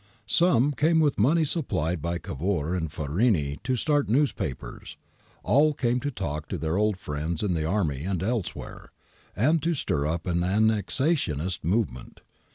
Some 0.25 0.71
came 0.71 0.99
with 0.99 1.19
money 1.19 1.45
supplied 1.45 2.01
by 2.01 2.17
Cavour 2.17 2.73
and 2.73 2.91
Farini 2.91 3.59
to 3.63 3.75
start 3.75 4.09
newspapers; 4.09 4.97
all 5.43 5.75
came 5.75 5.99
to 5.99 6.09
talk 6.09 6.47
to 6.47 6.57
their 6.57 6.75
old 6.75 6.97
friends 6.97 7.43
in 7.43 7.53
the 7.53 7.65
army 7.67 8.03
and 8.03 8.23
elsewhere, 8.23 8.91
and 9.35 9.61
to 9.61 9.75
stir 9.75 10.07
up 10.07 10.25
an 10.25 10.39
annexationist 10.39 11.63
movement. 11.63 12.21